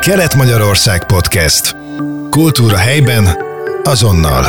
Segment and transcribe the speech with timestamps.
[0.00, 1.76] Kelet-Magyarország Podcast.
[2.30, 3.28] Kultúra helyben,
[3.82, 4.44] azonnal.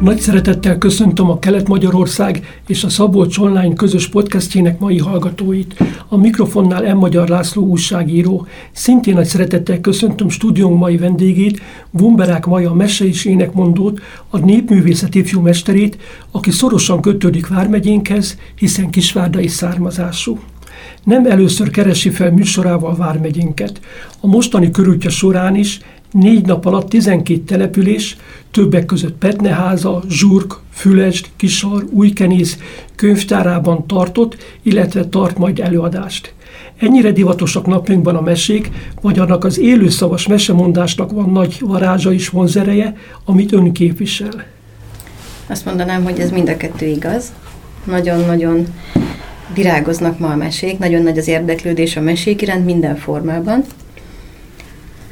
[0.00, 5.76] Nagy szeretettel köszöntöm a Kelet-Magyarország és a Szabolcs Online közös podcastjének mai hallgatóit.
[6.08, 6.98] A mikrofonnál M.
[6.98, 8.46] Magyar László újságíró.
[8.72, 11.60] Szintén nagy szeretettel köszöntöm stúdiónk mai vendégét,
[11.90, 15.96] Vumberák Maja mese és énekmondót, a népművészet ifjú mesterét,
[16.30, 20.38] aki szorosan kötődik Vármegyénkhez, hiszen kisvárdai származású
[21.04, 23.80] nem először keresi fel műsorával Vármegyénket.
[24.20, 28.16] A mostani körültje során is négy nap alatt 12 település,
[28.50, 32.58] többek között Petneháza, Zsurk, Fülesd, Kisar, Újkenész
[32.94, 36.34] könyvtárában tartott, illetve tart majd előadást.
[36.76, 42.96] Ennyire divatosak napjainkban a mesék, vagy annak az élőszavas mesemondásnak van nagy varázsa és vonzereje,
[43.24, 44.44] amit ön képvisel.
[45.46, 47.32] Azt mondanám, hogy ez mind a kettő igaz.
[47.84, 48.66] Nagyon-nagyon
[49.54, 53.64] virágoznak ma a mesék, nagyon nagy az érdeklődés a mesék iránt minden formában.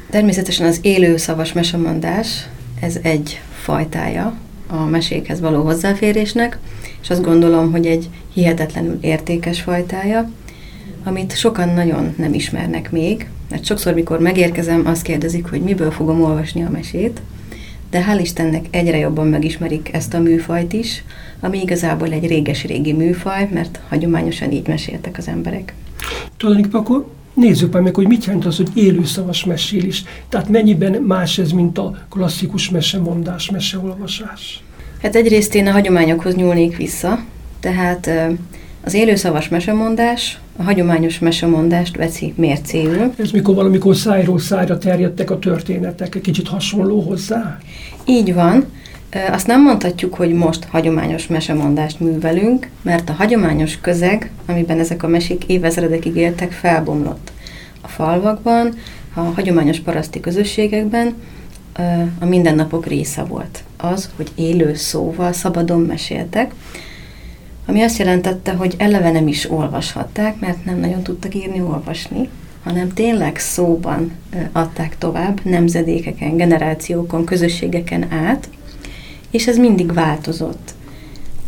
[0.09, 2.47] Természetesen az élő szavas mesemondás,
[2.81, 4.33] ez egy fajtája
[4.67, 6.57] a mesékhez való hozzáférésnek,
[7.01, 10.29] és azt gondolom, hogy egy hihetetlenül értékes fajtája,
[11.03, 16.23] amit sokan nagyon nem ismernek még, mert sokszor, mikor megérkezem, azt kérdezik, hogy miből fogom
[16.23, 17.21] olvasni a mesét,
[17.95, 21.03] de hál' Istennek egyre jobban megismerik ezt a műfajt is,
[21.39, 25.73] ami igazából egy réges-régi műfaj, mert hagyományosan így meséltek az emberek.
[26.37, 30.03] Tulajdonképpen akkor nézzük meg, hogy mit jelent az, hogy élőszavas mesélés.
[30.29, 34.63] Tehát mennyiben más ez, mint a klasszikus mesemondás, meseolvasás?
[35.01, 37.19] Hát egyrészt én a hagyományokhoz nyúlnék vissza,
[37.59, 38.09] tehát
[38.85, 43.13] az élőszavas mesemondás a hagyományos mesemondást veszi mércéül.
[43.17, 47.57] Ez mikor valamikor szájról szájra terjedtek a történetek, egy kicsit hasonló hozzá?
[48.05, 48.65] Így van.
[49.31, 55.07] Azt nem mondhatjuk, hogy most hagyományos mesemondást művelünk, mert a hagyományos közeg, amiben ezek a
[55.07, 57.31] mesék évezredekig éltek, felbomlott.
[57.81, 58.73] A falvakban,
[59.13, 61.13] a hagyományos paraszti közösségekben
[62.19, 63.63] a mindennapok része volt.
[63.77, 66.53] Az, hogy élő szóval szabadon meséltek,
[67.65, 72.29] ami azt jelentette, hogy eleve nem is olvashatták, mert nem nagyon tudtak írni, olvasni,
[72.63, 74.11] hanem tényleg szóban
[74.51, 78.49] adták tovább nemzedékeken, generációkon, közösségeken át,
[79.31, 80.73] és ez mindig változott.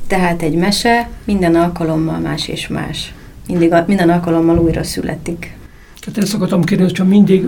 [0.07, 3.13] Tehát egy mese minden alkalommal más és más.
[3.47, 5.55] Mindig, minden alkalommal újra születik.
[5.99, 7.47] Tehát ezt akartam kérdezni, hogyha mindig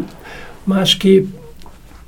[0.64, 1.39] másképp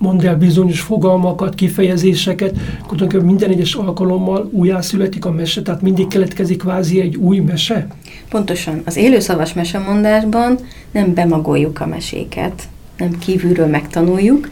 [0.01, 2.57] mond el bizonyos fogalmakat, kifejezéseket,
[2.87, 7.87] akkor minden egyes alkalommal újjászületik a mese, tehát mindig keletkezik kvázi egy új mese?
[8.29, 8.81] Pontosan.
[8.85, 10.57] Az élőszavas mesemondásban
[10.91, 12.63] nem bemagoljuk a meséket,
[12.97, 14.49] nem kívülről megtanuljuk,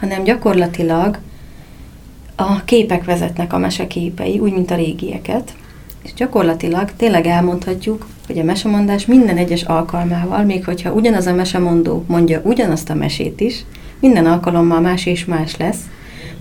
[0.00, 1.18] hanem gyakorlatilag
[2.36, 5.54] a képek vezetnek a meseképei, úgy, mint a régieket,
[6.02, 12.04] és gyakorlatilag tényleg elmondhatjuk, hogy a mesemondás minden egyes alkalmával, még hogyha ugyanaz a mesemondó
[12.06, 13.64] mondja ugyanazt a mesét is,
[14.00, 15.80] minden alkalommal más és más lesz,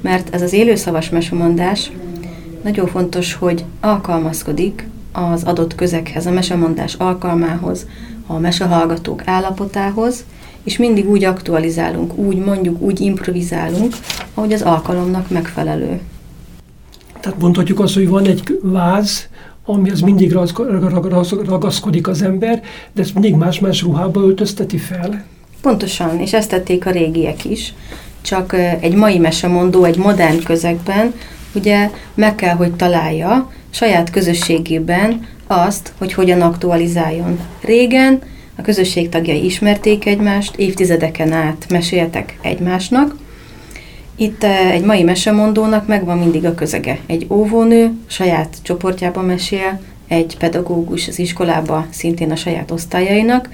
[0.02, 1.92] mert ez az élőszavas mesemondás
[2.64, 7.88] nagyon fontos, hogy alkalmazkodik az adott közeghez, a mesemondás alkalmához,
[8.28, 10.26] a mesehallgatók állapotához,
[10.64, 13.94] és mindig úgy aktualizálunk, úgy mondjuk, úgy improvizálunk,
[14.34, 16.00] ahogy az alkalomnak megfelelő.
[17.20, 19.30] Tehát mondhatjuk azt, hogy van egy váz,
[19.66, 20.32] amihez mindig
[21.46, 22.62] ragaszkodik az ember,
[22.92, 25.26] de ezt mindig más-más ruhába öltözteti fel.
[25.62, 27.74] Pontosan, és ezt tették a régiek is,
[28.22, 31.14] csak egy mai mesemondó, egy modern közegben
[31.54, 37.40] ugye meg kell, hogy találja saját közösségében azt, hogy hogyan aktualizáljon.
[37.62, 38.22] Régen
[38.56, 43.16] a közösség tagjai ismerték egymást, évtizedeken át meséltek egymásnak.
[44.16, 47.00] Itt egy mai mesemondónak megvan mindig a közege.
[47.06, 53.50] Egy óvónő saját csoportjában mesél, egy pedagógus az iskolába szintén a saját osztályainak,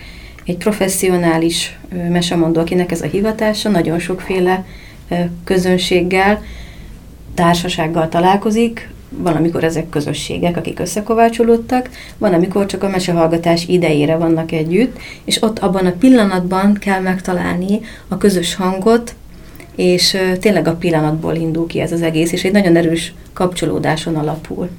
[0.46, 1.78] egy professzionális
[2.10, 4.66] mesemondó, akinek ez a hivatása, nagyon sokféle
[5.44, 6.44] közönséggel,
[7.34, 14.52] társasággal találkozik, van, amikor ezek közösségek, akik összekovácsolódtak, van, amikor csak a mesehallgatás idejére vannak
[14.52, 19.16] együtt, és ott abban a pillanatban kell megtalálni a közös hangot,
[19.76, 24.70] és tényleg a pillanatból indul ki ez az egész, és egy nagyon erős kapcsolódáson alapul.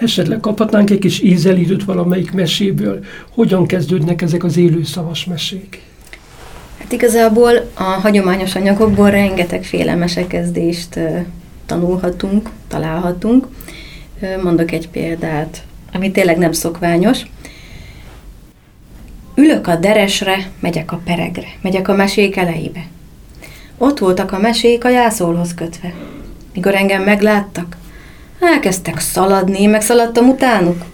[0.00, 3.04] Esetleg kaphatnánk egy kis ízelítőt valamelyik meséből.
[3.30, 5.80] Hogyan kezdődnek ezek az élőszavas mesék?
[6.78, 11.00] Hát igazából a hagyományos anyagokból rengetegféle mesekezdést
[11.66, 13.46] tanulhatunk, találhatunk.
[14.42, 15.62] Mondok egy példát,
[15.92, 17.20] ami tényleg nem szokványos.
[19.34, 22.86] Ülök a deresre, megyek a peregre, megyek a mesék elejébe.
[23.78, 25.94] Ott voltak a mesék a jászolhoz kötve.
[26.54, 27.76] Mikor engem megláttak,
[28.40, 30.84] elkezdtek szaladni, én meg szaladtam utánuk.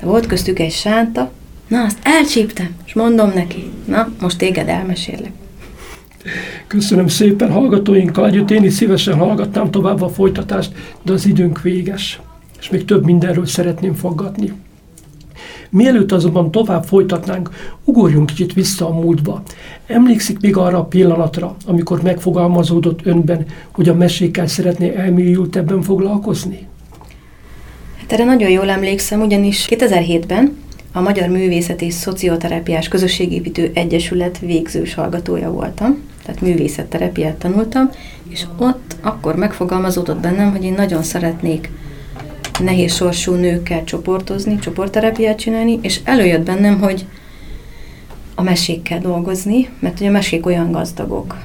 [0.00, 1.30] De volt köztük egy sánta,
[1.68, 5.32] na azt elcsíptem, és mondom neki, Na, most téged elmesélek.
[6.66, 8.50] Köszönöm szépen hallgatóinkkal együtt.
[8.50, 10.72] Én is szívesen hallgatnám tovább a folytatást,
[11.02, 12.20] de az időnk véges.
[12.60, 14.52] És még több mindenről szeretném faggatni.
[15.70, 17.50] Mielőtt azonban tovább folytatnánk,
[17.84, 19.42] ugorjunk kicsit vissza a múltba.
[19.86, 26.66] Emlékszik még arra a pillanatra, amikor megfogalmazódott önben, hogy a mesékkel szeretné elmélyültebben foglalkozni?
[28.00, 30.56] Hát erre nagyon jól emlékszem, ugyanis 2007-ben
[30.92, 37.90] a Magyar Művészet és Szocioterápiás Közösségépítő Egyesület végzős hallgatója voltam, tehát művészetterápiát tanultam,
[38.28, 41.70] és ott akkor megfogalmazódott bennem, hogy én nagyon szeretnék
[42.58, 47.06] nehéz sorsú nőkkel csoportozni, csoportterápiát csinálni, és előjött bennem, hogy
[48.34, 51.36] a mesékkel dolgozni, mert ugye a mesék olyan gazdagok.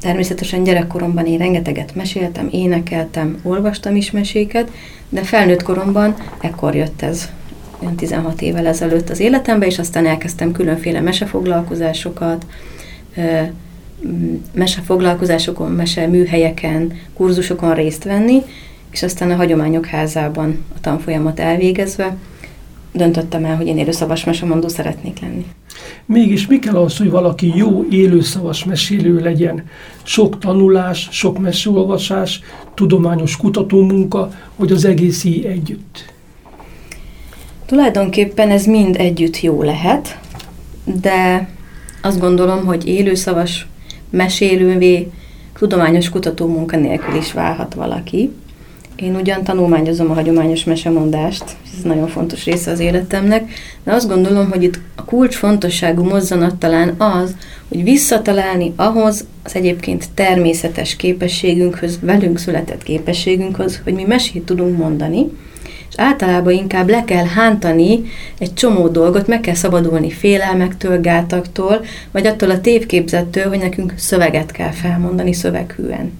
[0.00, 4.70] Természetesen gyerekkoromban én rengeteget meséltem, énekeltem, olvastam is meséket,
[5.08, 7.28] de felnőtt koromban ekkor jött ez
[7.82, 12.46] olyan 16 évvel ezelőtt az életembe, és aztán elkezdtem különféle mesefoglalkozásokat,
[14.52, 18.42] mesefoglalkozásokon, mese műhelyeken, kurzusokon részt venni,
[18.90, 22.16] és aztán a Hagyományok Házában a tanfolyamat elvégezve
[22.92, 25.46] döntöttem el, hogy én élőszavas mesemondó szeretnék lenni.
[26.06, 29.64] Mégis mi kell az, hogy valaki jó élőszavas mesélő legyen?
[30.02, 32.40] Sok tanulás, sok meseolvasás,
[32.74, 36.12] tudományos kutatómunka, vagy az egész így együtt?
[37.66, 40.18] Tulajdonképpen ez mind együtt jó lehet,
[41.00, 41.48] de
[42.02, 43.66] azt gondolom, hogy élőszavas
[44.10, 45.10] mesélővé
[45.58, 48.30] tudományos kutatómunka nélkül is válhat valaki.
[49.00, 51.44] Én ugyan tanulmányozom a hagyományos mesemondást,
[51.78, 53.50] ez nagyon fontos része az életemnek,
[53.84, 57.34] de azt gondolom, hogy itt a kulcs fontosságú mozzanat talán az,
[57.68, 65.26] hogy visszatalálni ahhoz az egyébként természetes képességünkhöz, velünk született képességünkhöz, hogy mi mesét tudunk mondani,
[65.88, 68.02] és általában inkább le kell hántani
[68.38, 74.50] egy csomó dolgot, meg kell szabadulni félelmektől, gátaktól, vagy attól a tévképzettől, hogy nekünk szöveget
[74.50, 76.12] kell felmondani szöveghűen.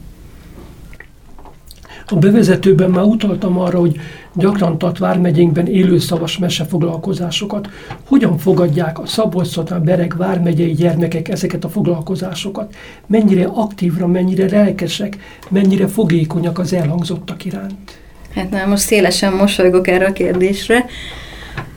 [2.12, 3.97] A bevezetőben már utaltam arra, hogy
[4.35, 7.69] gyakran tart vármegyénkben élőszavas mesefoglalkozásokat.
[8.07, 12.75] Hogyan fogadják a szabolcs Bereg vármegyei gyermekek ezeket a foglalkozásokat?
[13.07, 15.17] Mennyire aktívra, mennyire lelkesek,
[15.49, 17.99] mennyire fogékonyak az elhangzottak iránt?
[18.35, 20.85] Hát na, most szélesen mosolygok erre a kérdésre,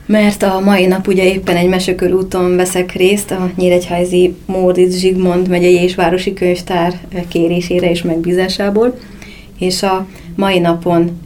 [0.06, 5.82] mert a mai nap ugye éppen egy mesekörúton veszek részt a Nyíregyházi Móricz Zsigmond megyei
[5.82, 8.98] és városi könyvtár kérésére és megbízásából,
[9.58, 11.20] és a mai napon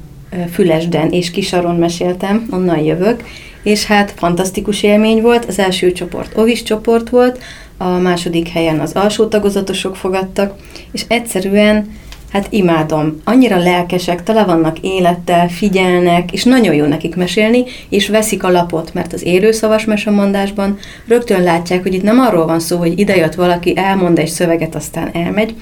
[0.53, 3.23] Fülesden és Kisaron meséltem, onnan jövök,
[3.63, 7.39] és hát fantasztikus élmény volt, az első csoport Ovis csoport volt,
[7.77, 10.55] a második helyen az alsó tagozatosok fogadtak,
[10.93, 11.97] és egyszerűen
[12.33, 13.21] Hát imádom.
[13.25, 18.95] Annyira lelkesek, tele vannak élettel, figyelnek, és nagyon jó nekik mesélni, és veszik a lapot,
[18.95, 23.77] mert az élőszavas mesemondásban rögtön látják, hogy itt nem arról van szó, hogy idejött valaki,
[23.77, 25.55] elmond egy szöveget, aztán elmegy,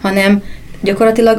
[0.00, 0.42] hanem
[0.84, 1.38] gyakorlatilag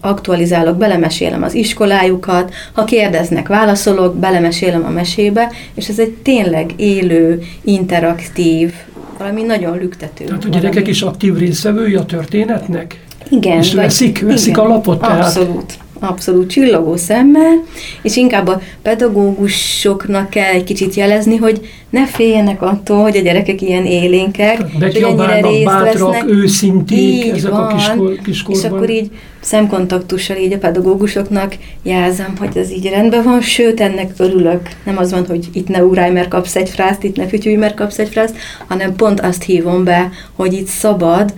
[0.00, 7.42] aktualizálok, belemesélem az iskolájukat, ha kérdeznek, válaszolok, belemesélem a mesébe, és ez egy tényleg élő,
[7.64, 8.72] interaktív,
[9.18, 10.24] valami nagyon lüktető.
[10.24, 13.00] Tehát a gyerekek is aktív részvevői a történetnek?
[13.30, 13.58] Igen.
[13.58, 15.24] És veszik, veszik igen, a lapot tehát?
[15.24, 15.72] Abszolút.
[16.00, 17.62] Abszolút csillogó szemmel,
[18.02, 21.60] és inkább a pedagógusoknak kell egy kicsit jelezni, hogy
[21.90, 26.28] ne féljenek attól, hogy a gyerekek ilyen élénkek, hogy ennyire részt bátrak, vesznek.
[26.28, 28.60] őszinték így ezek van, a kiskor, kiskorban.
[28.60, 34.12] És akkor így szemkontaktussal így a pedagógusoknak jelzem, hogy ez így rendben van, sőt, ennek
[34.16, 34.60] örülök.
[34.84, 37.74] Nem az van, hogy itt ne ugrálj, mert kapsz egy frászt, itt ne fütyülj, mert
[37.74, 38.36] kapsz egy frászt,
[38.66, 41.34] hanem pont azt hívom be, hogy itt szabad,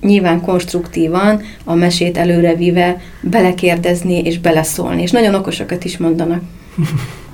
[0.00, 6.42] nyilván konstruktívan a mesét előrevive belekérdezni és beleszólni, és nagyon okosakat is mondanak.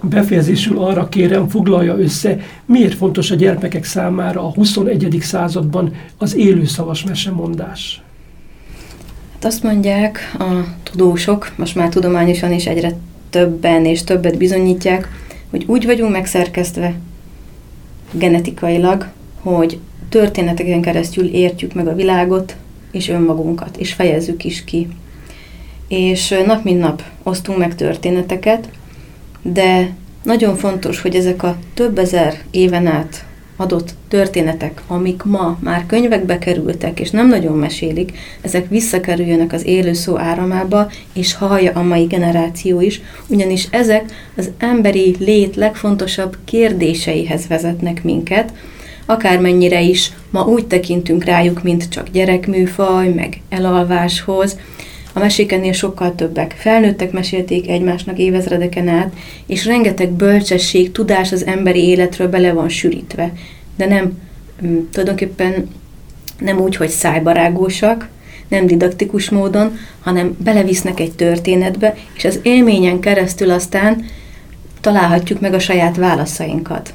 [0.00, 5.18] Befejezésül arra kérem, foglalja össze, miért fontos a gyermekek számára a 21.
[5.20, 8.02] században az élőszavas mesemondás.
[9.32, 10.44] Hát azt mondják a
[10.82, 12.92] tudósok, most már tudományosan is egyre
[13.30, 15.08] többen és többet bizonyítják,
[15.50, 16.94] hogy úgy vagyunk megszerkesztve
[18.10, 19.08] genetikailag,
[19.40, 19.78] hogy
[20.12, 22.56] történeteken keresztül értjük meg a világot
[22.90, 24.88] és önmagunkat, és fejezzük is ki.
[25.88, 28.68] És nap mint nap osztunk meg történeteket,
[29.42, 29.90] de
[30.22, 33.24] nagyon fontos, hogy ezek a több ezer éven át
[33.56, 39.92] adott történetek, amik ma már könyvekbe kerültek, és nem nagyon mesélik, ezek visszakerüljönek az élő
[39.92, 47.46] szó áramába, és hallja a mai generáció is, ugyanis ezek az emberi lét legfontosabb kérdéseihez
[47.46, 48.52] vezetnek minket,
[49.06, 54.58] akármennyire is ma úgy tekintünk rájuk, mint csak gyerekműfaj, meg elalváshoz,
[55.14, 56.54] a mesékennél sokkal többek.
[56.58, 59.12] Felnőttek mesélték egymásnak évezredeken át,
[59.46, 63.32] és rengeteg bölcsesség, tudás az emberi életről bele van sűrítve.
[63.76, 64.18] De de nem
[64.66, 65.70] mm, tulajdonképpen
[66.38, 68.08] nem úgy, hogy szájbarágósak,
[68.48, 74.04] nem didaktikus módon, hanem belevisznek egy történetbe, és az élményen keresztül aztán
[74.80, 76.94] találhatjuk meg a saját válaszainkat.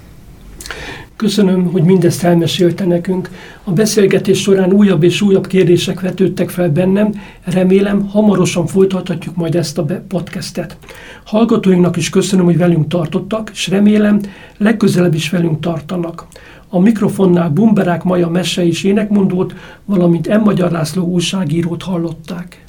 [1.18, 3.30] Köszönöm, hogy mindezt elmesélte nekünk.
[3.64, 7.12] A beszélgetés során újabb és újabb kérdések vetődtek fel bennem,
[7.44, 10.78] remélem hamarosan folytathatjuk majd ezt a podcastet.
[11.26, 14.20] Hallgatóinknak is köszönöm, hogy velünk tartottak, és remélem
[14.58, 16.28] legközelebb is velünk tartanak.
[16.70, 19.56] A mikrofonnál Bumberák Maja mese és énekmondót,
[19.86, 20.44] valamint M.
[20.44, 22.64] Magyar László újságírót hallották.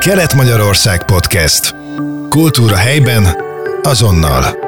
[0.00, 1.74] Kelet-Magyarország Podcast.
[2.28, 3.24] Kultúra helyben,
[3.82, 4.67] azonnal.